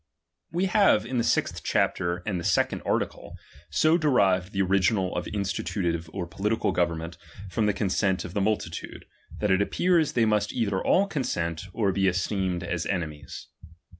[0.51, 2.85] We have, in the sixth chapter and the second chap.
[2.85, 2.89] xi.
[2.89, 3.35] article,
[3.69, 7.17] so derived the original of institutive or ^.,^^'^ political goverament
[7.51, 9.03] from the consent of the nml i|"'ff"f'""'"" titade,
[9.41, 13.45] that it appears they must either all consent, fromiL«<^on«iit or be esteemed as enemies.